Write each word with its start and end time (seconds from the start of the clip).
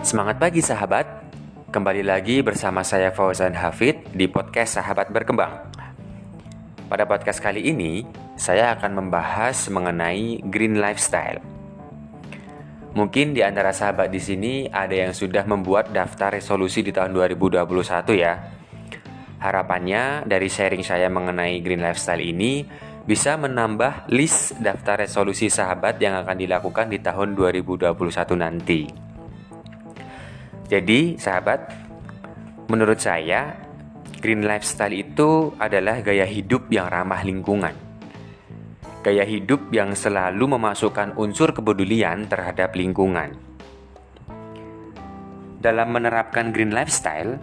Semangat 0.00 0.40
pagi 0.40 0.64
sahabat, 0.64 1.04
kembali 1.68 2.00
lagi 2.00 2.40
bersama 2.40 2.80
saya 2.80 3.12
Fauzan 3.12 3.52
Hafid 3.52 4.08
di 4.16 4.32
podcast 4.32 4.80
Sahabat 4.80 5.12
Berkembang. 5.12 5.68
Pada 6.88 7.04
podcast 7.04 7.36
kali 7.36 7.68
ini, 7.68 8.08
saya 8.32 8.72
akan 8.72 8.96
membahas 8.96 9.68
mengenai 9.68 10.40
green 10.48 10.80
lifestyle. 10.80 11.44
Mungkin 12.96 13.36
di 13.36 13.44
antara 13.44 13.76
sahabat 13.76 14.08
di 14.08 14.24
sini 14.24 14.72
ada 14.72 14.96
yang 14.96 15.12
sudah 15.12 15.44
membuat 15.44 15.92
daftar 15.92 16.32
resolusi 16.32 16.80
di 16.80 16.96
tahun 16.96 17.12
2021 17.12 17.60
ya. 18.16 18.40
Harapannya 19.36 20.24
dari 20.24 20.48
sharing 20.48 20.80
saya 20.80 21.12
mengenai 21.12 21.60
green 21.60 21.84
lifestyle 21.84 22.24
ini 22.24 22.64
bisa 23.04 23.36
menambah 23.36 24.08
list 24.08 24.56
daftar 24.64 25.04
resolusi 25.04 25.52
sahabat 25.52 26.00
yang 26.00 26.16
akan 26.24 26.40
dilakukan 26.40 26.88
di 26.88 27.04
tahun 27.04 27.36
2021 27.36 27.92
nanti. 28.40 29.09
Jadi, 30.70 31.18
sahabat, 31.18 31.66
menurut 32.70 33.02
saya, 33.02 33.58
green 34.22 34.46
lifestyle 34.46 34.94
itu 34.94 35.50
adalah 35.58 35.98
gaya 35.98 36.22
hidup 36.22 36.70
yang 36.70 36.86
ramah 36.86 37.26
lingkungan. 37.26 37.74
Gaya 39.02 39.26
hidup 39.26 39.74
yang 39.74 39.98
selalu 39.98 40.54
memasukkan 40.54 41.18
unsur 41.18 41.50
kepedulian 41.50 42.30
terhadap 42.30 42.70
lingkungan. 42.78 43.34
Dalam 45.58 45.90
menerapkan 45.90 46.54
green 46.54 46.70
lifestyle, 46.70 47.42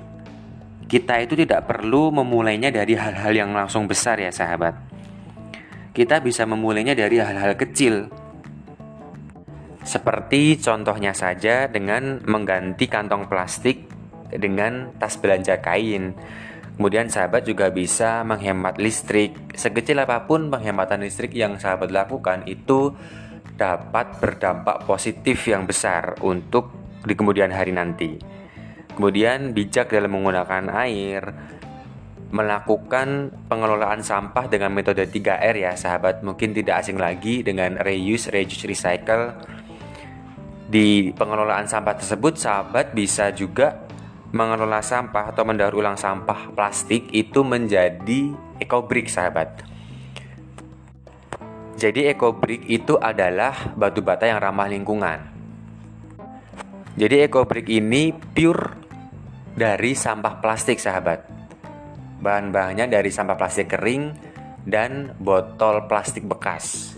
kita 0.88 1.20
itu 1.20 1.36
tidak 1.36 1.68
perlu 1.68 2.16
memulainya 2.16 2.72
dari 2.72 2.96
hal-hal 2.96 3.36
yang 3.36 3.52
langsung 3.52 3.92
besar 3.92 4.24
ya 4.24 4.32
sahabat. 4.32 4.72
Kita 5.92 6.24
bisa 6.24 6.48
memulainya 6.48 6.96
dari 6.96 7.20
hal-hal 7.20 7.60
kecil 7.60 8.08
seperti 9.88 10.60
contohnya 10.60 11.16
saja 11.16 11.72
dengan 11.72 12.20
mengganti 12.28 12.92
kantong 12.92 13.32
plastik 13.32 13.88
dengan 14.28 14.92
tas 15.00 15.16
belanja 15.16 15.64
kain. 15.64 16.12
Kemudian 16.76 17.08
sahabat 17.10 17.48
juga 17.48 17.72
bisa 17.72 18.22
menghemat 18.28 18.78
listrik. 18.78 19.34
Sekecil 19.56 19.98
apa 20.04 20.28
pun 20.28 20.52
penghematan 20.52 21.02
listrik 21.02 21.34
yang 21.34 21.58
sahabat 21.58 21.90
lakukan 21.90 22.46
itu 22.46 22.94
dapat 23.58 24.20
berdampak 24.22 24.86
positif 24.86 25.48
yang 25.50 25.66
besar 25.66 26.20
untuk 26.22 26.70
di 27.02 27.16
kemudian 27.18 27.50
hari 27.50 27.74
nanti. 27.74 28.20
Kemudian 28.94 29.56
bijak 29.56 29.90
dalam 29.90 30.14
menggunakan 30.14 30.70
air, 30.86 31.24
melakukan 32.30 33.32
pengelolaan 33.48 34.04
sampah 34.04 34.46
dengan 34.52 34.76
metode 34.76 35.08
3R 35.08 35.56
ya 35.58 35.74
sahabat. 35.74 36.22
Mungkin 36.22 36.54
tidak 36.54 36.86
asing 36.86 37.00
lagi 37.00 37.42
dengan 37.42 37.80
reuse, 37.80 38.30
reduce, 38.30 38.68
recycle 38.68 39.34
di 40.68 41.16
pengelolaan 41.16 41.64
sampah 41.64 41.96
tersebut, 41.96 42.36
sahabat 42.36 42.92
bisa 42.92 43.32
juga 43.32 43.88
mengelola 44.36 44.84
sampah 44.84 45.32
atau 45.32 45.48
mendaur 45.48 45.72
ulang 45.72 45.96
sampah 45.96 46.52
plastik 46.52 47.08
itu 47.16 47.48
menjadi 47.48 48.36
ekobrik 48.60 49.08
sahabat. 49.08 49.64
Jadi 51.80 52.12
ekobrik 52.12 52.68
itu 52.68 53.00
adalah 53.00 53.72
batu 53.80 54.04
bata 54.04 54.28
yang 54.28 54.44
ramah 54.44 54.68
lingkungan. 54.68 55.20
Jadi 56.98 57.16
ekobrik 57.24 57.70
ini 57.70 58.12
pure 58.12 58.76
dari 59.56 59.96
sampah 59.96 60.44
plastik 60.44 60.82
sahabat. 60.82 61.24
Bahan-bahannya 62.18 62.90
dari 62.90 63.14
sampah 63.14 63.38
plastik 63.38 63.72
kering 63.78 64.18
dan 64.66 65.16
botol 65.22 65.86
plastik 65.86 66.26
bekas 66.26 66.97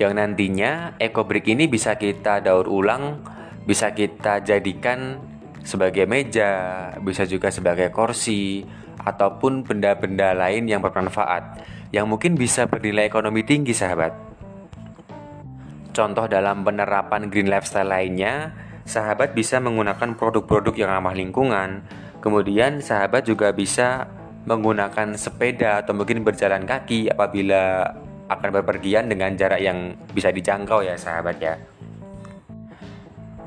yang 0.00 0.16
nantinya 0.16 0.96
ekobrik 0.96 1.48
ini 1.48 1.68
bisa 1.68 1.96
kita 1.96 2.40
daur 2.40 2.68
ulang, 2.68 3.20
bisa 3.64 3.92
kita 3.92 4.40
jadikan 4.40 5.20
sebagai 5.62 6.08
meja, 6.08 6.90
bisa 7.00 7.22
juga 7.28 7.52
sebagai 7.52 7.92
kursi, 7.94 8.66
ataupun 9.02 9.66
benda-benda 9.66 10.34
lain 10.34 10.70
yang 10.70 10.82
bermanfaat 10.82 11.62
yang 11.92 12.08
mungkin 12.08 12.38
bisa 12.38 12.64
bernilai 12.64 13.06
ekonomi 13.06 13.44
tinggi 13.44 13.76
sahabat. 13.76 14.16
Contoh 15.92 16.24
dalam 16.24 16.64
penerapan 16.64 17.28
green 17.28 17.52
lifestyle 17.52 17.92
lainnya, 17.92 18.56
sahabat 18.88 19.36
bisa 19.36 19.60
menggunakan 19.60 20.16
produk-produk 20.16 20.72
yang 20.72 20.88
ramah 20.88 21.12
lingkungan. 21.12 21.84
Kemudian 22.24 22.80
sahabat 22.80 23.28
juga 23.28 23.52
bisa 23.52 24.08
menggunakan 24.48 25.14
sepeda 25.20 25.84
atau 25.84 25.92
mungkin 25.92 26.24
berjalan 26.24 26.64
kaki 26.64 27.12
apabila 27.12 27.92
akan 28.38 28.48
berpergian 28.62 29.08
dengan 29.08 29.34
jarak 29.36 29.60
yang 29.60 29.96
bisa 30.12 30.32
dijangkau 30.32 30.84
ya 30.84 30.96
sahabat 30.96 31.36
ya. 31.40 31.54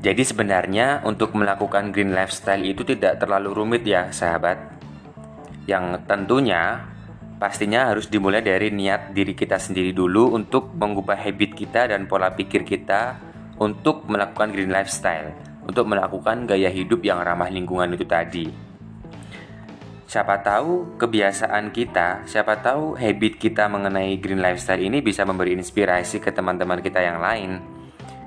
Jadi 0.06 0.22
sebenarnya 0.22 1.02
untuk 1.02 1.34
melakukan 1.34 1.90
green 1.90 2.14
lifestyle 2.14 2.62
itu 2.62 2.86
tidak 2.86 3.18
terlalu 3.18 3.50
rumit 3.50 3.82
ya 3.82 4.12
sahabat. 4.14 4.54
Yang 5.66 6.04
tentunya 6.06 6.86
pastinya 7.42 7.90
harus 7.90 8.06
dimulai 8.06 8.38
dari 8.38 8.70
niat 8.70 9.10
diri 9.10 9.34
kita 9.34 9.58
sendiri 9.58 9.90
dulu 9.90 10.36
untuk 10.36 10.70
mengubah 10.78 11.18
habit 11.18 11.58
kita 11.58 11.90
dan 11.90 12.06
pola 12.06 12.30
pikir 12.32 12.62
kita 12.62 13.18
untuk 13.58 14.06
melakukan 14.06 14.52
green 14.52 14.70
lifestyle, 14.70 15.32
untuk 15.64 15.88
melakukan 15.88 16.44
gaya 16.44 16.68
hidup 16.70 17.02
yang 17.02 17.18
ramah 17.24 17.50
lingkungan 17.50 17.96
itu 17.96 18.06
tadi. 18.06 18.46
Siapa 20.06 20.38
tahu 20.38 20.94
kebiasaan 21.02 21.74
kita, 21.74 22.22
siapa 22.30 22.62
tahu 22.62 22.94
habit 22.94 23.42
kita 23.42 23.66
mengenai 23.66 24.14
green 24.22 24.38
lifestyle 24.38 24.78
ini 24.78 25.02
bisa 25.02 25.26
memberi 25.26 25.50
inspirasi 25.58 26.22
ke 26.22 26.30
teman-teman 26.30 26.78
kita 26.78 27.02
yang 27.02 27.18
lain. 27.18 27.58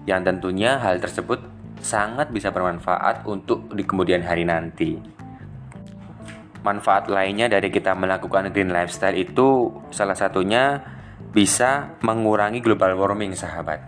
Yang 0.04 0.28
tentunya 0.28 0.76
hal 0.76 1.00
tersebut 1.00 1.40
sangat 1.80 2.36
bisa 2.36 2.52
bermanfaat 2.52 3.24
untuk 3.24 3.72
di 3.72 3.88
kemudian 3.88 4.28
hari 4.28 4.44
nanti. 4.44 5.00
Manfaat 6.68 7.08
lainnya 7.08 7.48
dari 7.48 7.72
kita 7.72 7.96
melakukan 7.96 8.52
green 8.52 8.76
lifestyle 8.76 9.16
itu 9.16 9.72
salah 9.88 10.20
satunya 10.20 10.84
bisa 11.32 11.96
mengurangi 12.04 12.60
global 12.60 13.00
warming, 13.00 13.32
sahabat. 13.32 13.88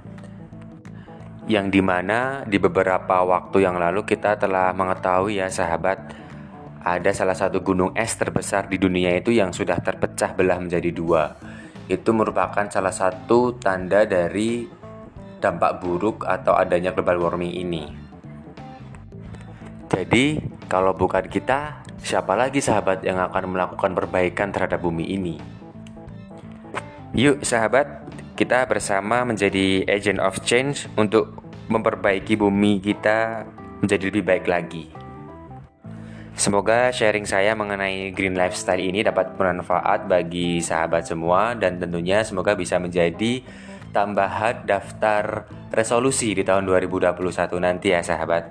Yang 1.44 1.68
di 1.76 1.82
mana 1.84 2.48
di 2.48 2.56
beberapa 2.56 3.20
waktu 3.28 3.68
yang 3.68 3.76
lalu 3.76 4.08
kita 4.08 4.40
telah 4.40 4.72
mengetahui 4.72 5.44
ya 5.44 5.52
sahabat 5.52 6.21
ada 6.82 7.14
salah 7.14 7.38
satu 7.38 7.62
gunung 7.62 7.94
es 7.94 8.18
terbesar 8.18 8.66
di 8.66 8.82
dunia 8.82 9.14
itu 9.14 9.30
yang 9.30 9.54
sudah 9.54 9.78
terpecah 9.80 10.34
belah 10.34 10.58
menjadi 10.58 10.90
dua. 10.90 11.38
Itu 11.86 12.14
merupakan 12.14 12.66
salah 12.70 12.94
satu 12.94 13.58
tanda 13.62 14.06
dari 14.10 14.66
dampak 15.42 15.82
buruk 15.82 16.26
atau 16.26 16.58
adanya 16.58 16.94
global 16.94 17.22
warming 17.22 17.54
ini. 17.54 17.84
Jadi, 19.92 20.40
kalau 20.72 20.96
bukan 20.96 21.28
kita, 21.28 21.84
siapa 22.00 22.34
lagi 22.34 22.64
sahabat 22.64 23.04
yang 23.04 23.20
akan 23.20 23.52
melakukan 23.54 23.92
perbaikan 23.92 24.50
terhadap 24.56 24.80
bumi 24.80 25.04
ini? 25.04 25.36
Yuk, 27.12 27.44
sahabat, 27.44 28.08
kita 28.40 28.64
bersama 28.72 29.28
menjadi 29.28 29.84
agent 29.92 30.24
of 30.24 30.40
change 30.48 30.88
untuk 30.96 31.44
memperbaiki 31.68 32.40
bumi 32.40 32.80
kita 32.80 33.44
menjadi 33.84 34.04
lebih 34.08 34.24
baik 34.24 34.46
lagi. 34.48 35.01
Semoga 36.32 36.90
sharing 36.90 37.28
saya 37.28 37.54
mengenai 37.54 38.16
green 38.16 38.34
lifestyle 38.34 38.82
ini 38.82 39.04
dapat 39.04 39.36
bermanfaat 39.36 40.08
bagi 40.08 40.64
sahabat 40.64 41.06
semua 41.06 41.54
dan 41.54 41.78
tentunya 41.78 42.24
semoga 42.24 42.56
bisa 42.56 42.80
menjadi 42.80 43.44
tambahan 43.92 44.64
daftar 44.64 45.46
resolusi 45.70 46.32
di 46.32 46.42
tahun 46.48 46.66
2021 46.66 47.20
nanti 47.60 47.92
ya 47.92 48.02
sahabat. 48.02 48.48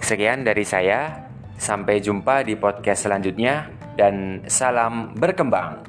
Sekian 0.00 0.42
dari 0.42 0.64
saya, 0.64 1.28
sampai 1.60 2.00
jumpa 2.00 2.46
di 2.46 2.56
podcast 2.56 3.04
selanjutnya 3.04 3.68
dan 3.98 4.46
salam 4.48 5.12
berkembang. 5.12 5.84